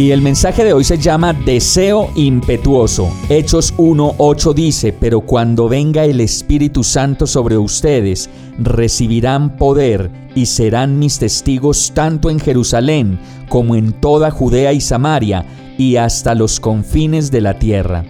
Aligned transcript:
Y 0.00 0.12
el 0.12 0.22
mensaje 0.22 0.64
de 0.64 0.72
hoy 0.72 0.82
se 0.82 0.96
llama 0.96 1.34
Deseo 1.34 2.08
impetuoso. 2.14 3.12
Hechos 3.28 3.74
1.8 3.76 4.54
dice, 4.54 4.94
pero 4.98 5.20
cuando 5.20 5.68
venga 5.68 6.06
el 6.06 6.22
Espíritu 6.22 6.82
Santo 6.82 7.26
sobre 7.26 7.58
ustedes, 7.58 8.30
recibirán 8.58 9.58
poder 9.58 10.10
y 10.34 10.46
serán 10.46 10.98
mis 10.98 11.18
testigos 11.18 11.92
tanto 11.92 12.30
en 12.30 12.40
Jerusalén 12.40 13.18
como 13.50 13.74
en 13.74 13.92
toda 13.92 14.30
Judea 14.30 14.72
y 14.72 14.80
Samaria 14.80 15.44
y 15.76 15.96
hasta 15.96 16.34
los 16.34 16.60
confines 16.60 17.30
de 17.30 17.42
la 17.42 17.58
tierra. 17.58 18.02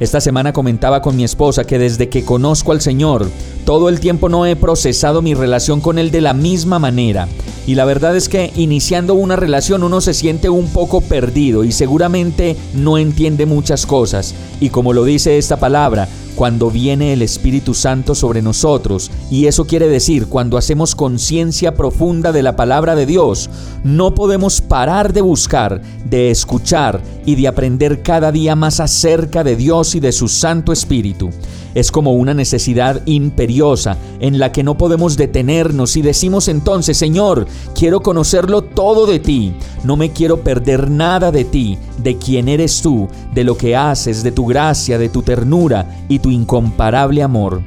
Esta 0.00 0.22
semana 0.22 0.54
comentaba 0.54 1.02
con 1.02 1.14
mi 1.14 1.24
esposa 1.24 1.64
que 1.64 1.78
desde 1.78 2.08
que 2.08 2.24
conozco 2.24 2.72
al 2.72 2.80
Señor, 2.80 3.28
todo 3.66 3.90
el 3.90 4.00
tiempo 4.00 4.30
no 4.30 4.46
he 4.46 4.56
procesado 4.56 5.20
mi 5.20 5.34
relación 5.34 5.82
con 5.82 5.98
Él 5.98 6.10
de 6.10 6.22
la 6.22 6.32
misma 6.32 6.78
manera. 6.78 7.28
Y 7.68 7.74
la 7.74 7.84
verdad 7.84 8.16
es 8.16 8.30
que 8.30 8.50
iniciando 8.56 9.12
una 9.12 9.36
relación 9.36 9.82
uno 9.82 10.00
se 10.00 10.14
siente 10.14 10.48
un 10.48 10.68
poco 10.68 11.02
perdido 11.02 11.64
y 11.64 11.72
seguramente 11.72 12.56
no 12.72 12.96
entiende 12.96 13.44
muchas 13.44 13.84
cosas. 13.84 14.34
Y 14.58 14.70
como 14.70 14.94
lo 14.94 15.04
dice 15.04 15.36
esta 15.36 15.58
palabra, 15.58 16.08
cuando 16.38 16.70
viene 16.70 17.12
el 17.12 17.22
Espíritu 17.22 17.74
Santo 17.74 18.14
sobre 18.14 18.42
nosotros, 18.42 19.10
y 19.28 19.46
eso 19.46 19.66
quiere 19.66 19.88
decir 19.88 20.28
cuando 20.28 20.56
hacemos 20.56 20.94
conciencia 20.94 21.74
profunda 21.74 22.30
de 22.30 22.44
la 22.44 22.54
palabra 22.54 22.94
de 22.94 23.06
Dios, 23.06 23.50
no 23.82 24.14
podemos 24.14 24.60
parar 24.60 25.12
de 25.12 25.20
buscar, 25.20 25.82
de 26.04 26.30
escuchar 26.30 27.02
y 27.26 27.34
de 27.34 27.48
aprender 27.48 28.04
cada 28.04 28.30
día 28.30 28.54
más 28.54 28.78
acerca 28.78 29.42
de 29.42 29.56
Dios 29.56 29.96
y 29.96 30.00
de 30.00 30.12
su 30.12 30.28
Santo 30.28 30.72
Espíritu. 30.72 31.30
Es 31.74 31.90
como 31.90 32.12
una 32.12 32.34
necesidad 32.34 33.02
imperiosa 33.06 33.96
en 34.20 34.38
la 34.38 34.52
que 34.52 34.62
no 34.62 34.78
podemos 34.78 35.16
detenernos 35.16 35.96
y 35.96 36.02
decimos 36.02 36.46
entonces, 36.46 36.96
Señor, 36.96 37.46
quiero 37.74 38.00
conocerlo 38.00 38.62
todo 38.62 39.06
de 39.06 39.18
ti, 39.18 39.54
no 39.84 39.96
me 39.96 40.10
quiero 40.10 40.40
perder 40.40 40.90
nada 40.90 41.30
de 41.30 41.44
ti, 41.44 41.78
de 41.98 42.16
quién 42.16 42.48
eres 42.48 42.80
tú, 42.82 43.08
de 43.34 43.44
lo 43.44 43.56
que 43.56 43.76
haces, 43.76 44.22
de 44.22 44.32
tu 44.32 44.46
gracia, 44.46 44.98
de 44.98 45.08
tu 45.08 45.22
ternura 45.22 46.04
y 46.08 46.18
tu 46.18 46.30
incomparable 46.30 47.22
amor. 47.22 47.62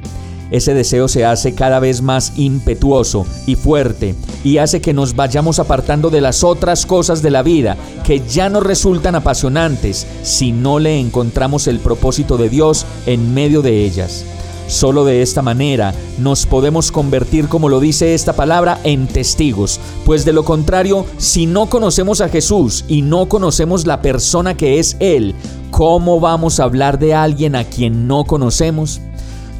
Ese 0.52 0.74
deseo 0.74 1.08
se 1.08 1.24
hace 1.24 1.54
cada 1.54 1.80
vez 1.80 2.02
más 2.02 2.34
impetuoso 2.36 3.26
y 3.46 3.54
fuerte 3.54 4.14
y 4.44 4.58
hace 4.58 4.82
que 4.82 4.92
nos 4.92 5.16
vayamos 5.16 5.58
apartando 5.58 6.10
de 6.10 6.20
las 6.20 6.44
otras 6.44 6.84
cosas 6.84 7.22
de 7.22 7.30
la 7.30 7.42
vida 7.42 7.78
que 8.04 8.20
ya 8.20 8.50
no 8.50 8.60
resultan 8.60 9.14
apasionantes 9.14 10.06
si 10.22 10.52
no 10.52 10.78
le 10.78 11.00
encontramos 11.00 11.68
el 11.68 11.78
propósito 11.78 12.36
de 12.36 12.50
Dios 12.50 12.84
en 13.06 13.32
medio 13.32 13.62
de 13.62 13.82
ellas. 13.82 14.26
Solo 14.66 15.04
de 15.04 15.22
esta 15.22 15.42
manera 15.42 15.94
nos 16.18 16.46
podemos 16.46 16.90
convertir, 16.90 17.48
como 17.48 17.68
lo 17.68 17.80
dice 17.80 18.14
esta 18.14 18.32
palabra, 18.32 18.80
en 18.84 19.06
testigos, 19.06 19.80
pues 20.04 20.24
de 20.24 20.32
lo 20.32 20.44
contrario, 20.44 21.06
si 21.18 21.46
no 21.46 21.66
conocemos 21.66 22.20
a 22.20 22.28
Jesús 22.28 22.84
y 22.88 23.02
no 23.02 23.28
conocemos 23.28 23.86
la 23.86 24.00
persona 24.00 24.56
que 24.56 24.78
es 24.78 24.96
Él, 25.00 25.34
¿cómo 25.70 26.20
vamos 26.20 26.60
a 26.60 26.64
hablar 26.64 26.98
de 26.98 27.14
alguien 27.14 27.54
a 27.54 27.64
quien 27.64 28.06
no 28.06 28.24
conocemos? 28.24 29.00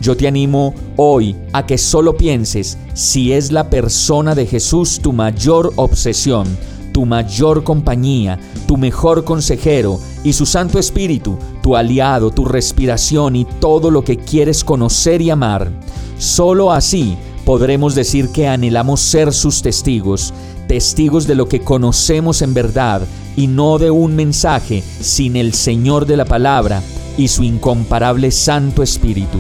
Yo 0.01 0.17
te 0.17 0.27
animo 0.27 0.75
hoy 0.97 1.37
a 1.53 1.65
que 1.65 1.79
solo 1.79 2.17
pienses 2.17 2.77
si 2.93 3.33
es 3.33 3.53
la 3.53 3.71
persona 3.71 4.35
de 4.35 4.47
Jesús 4.47 4.99
tu 5.01 5.13
mayor 5.13 5.73
obsesión, 5.77 6.49
tu 6.93 7.07
mayor 7.07 7.65
compañía, 7.65 8.39
tu 8.67 8.77
mejor 8.77 9.25
consejero 9.25 9.99
y 10.25 10.33
su 10.35 10.47
Santo 10.47 10.79
Espíritu, 10.79 11.39
tu 11.63 11.77
aliado, 11.77 12.31
tu 12.31 12.45
respiración 12.45 13.37
y 13.37 13.45
todo 13.61 13.91
lo 13.91 14.05
que 14.05 14.17
quieres 14.17 14.63
conocer 14.65 15.21
y 15.23 15.31
amar. 15.31 15.71
Solo 16.19 16.73
así 16.73 17.17
podremos 17.45 17.95
decir 17.95 18.29
que 18.29 18.47
anhelamos 18.47 19.01
ser 19.01 19.33
sus 19.33 19.63
testigos, 19.63 20.33
testigos 20.69 21.27
de 21.27 21.35
lo 21.35 21.49
que 21.49 21.61
conocemos 21.61 22.43
en 22.43 22.55
verdad 22.55 23.03
y 23.37 23.47
no 23.47 23.79
de 23.79 23.91
un 23.91 24.15
mensaje 24.15 24.83
sin 25.01 25.37
el 25.37 25.55
Señor 25.55 26.07
de 26.07 26.17
la 26.17 26.25
palabra 26.25 26.83
y 27.17 27.29
su 27.29 27.43
incomparable 27.43 28.31
Santo 28.31 28.83
Espíritu. 28.83 29.39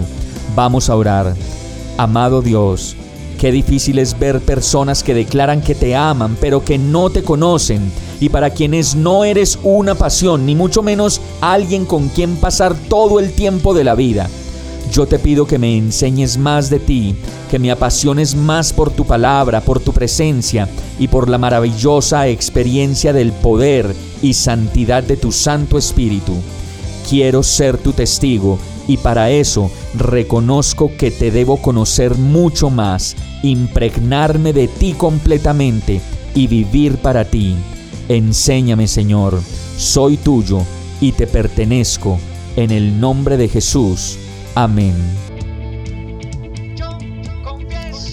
Vamos 0.54 0.90
a 0.90 0.96
orar. 0.96 1.34
Amado 1.98 2.42
Dios, 2.42 2.96
qué 3.42 3.50
difícil 3.50 3.98
es 3.98 4.16
ver 4.16 4.40
personas 4.40 5.02
que 5.02 5.14
declaran 5.14 5.62
que 5.62 5.74
te 5.74 5.96
aman, 5.96 6.36
pero 6.40 6.64
que 6.64 6.78
no 6.78 7.10
te 7.10 7.24
conocen, 7.24 7.90
y 8.20 8.28
para 8.28 8.50
quienes 8.50 8.94
no 8.94 9.24
eres 9.24 9.58
una 9.64 9.96
pasión, 9.96 10.46
ni 10.46 10.54
mucho 10.54 10.80
menos 10.80 11.20
alguien 11.40 11.84
con 11.84 12.08
quien 12.08 12.36
pasar 12.36 12.76
todo 12.88 13.18
el 13.18 13.32
tiempo 13.32 13.74
de 13.74 13.82
la 13.82 13.96
vida. 13.96 14.30
Yo 14.92 15.06
te 15.06 15.18
pido 15.18 15.44
que 15.44 15.58
me 15.58 15.76
enseñes 15.76 16.38
más 16.38 16.70
de 16.70 16.78
ti, 16.78 17.16
que 17.50 17.58
me 17.58 17.72
apasiones 17.72 18.36
más 18.36 18.72
por 18.72 18.92
tu 18.92 19.04
palabra, 19.04 19.60
por 19.60 19.80
tu 19.80 19.92
presencia 19.92 20.68
y 21.00 21.08
por 21.08 21.28
la 21.28 21.38
maravillosa 21.38 22.28
experiencia 22.28 23.12
del 23.12 23.32
poder 23.32 23.92
y 24.22 24.34
santidad 24.34 25.02
de 25.02 25.16
tu 25.16 25.32
Santo 25.32 25.78
Espíritu. 25.78 26.34
Quiero 27.08 27.42
ser 27.42 27.78
tu 27.78 27.92
testigo 27.92 28.58
y 28.88 28.96
para 28.96 29.30
eso 29.30 29.70
reconozco 29.94 30.90
que 30.96 31.10
te 31.10 31.30
debo 31.30 31.58
conocer 31.58 32.16
mucho 32.16 32.70
más, 32.70 33.16
impregnarme 33.42 34.52
de 34.52 34.68
ti 34.68 34.92
completamente 34.92 36.00
y 36.34 36.46
vivir 36.46 36.96
para 36.96 37.24
ti. 37.24 37.54
Enséñame, 38.08 38.86
Señor, 38.86 39.40
soy 39.76 40.16
tuyo 40.16 40.62
y 41.00 41.12
te 41.12 41.26
pertenezco. 41.26 42.18
En 42.54 42.70
el 42.70 43.00
nombre 43.00 43.38
de 43.38 43.48
Jesús. 43.48 44.18
Amén. 44.54 44.94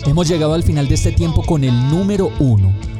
Hemos 0.06 0.30
llegado 0.30 0.54
al 0.54 0.64
final 0.64 0.88
de 0.88 0.96
este 0.96 1.12
tiempo 1.12 1.44
con 1.44 1.64
el 1.66 1.90
número 1.90 2.32
uno 2.40 2.74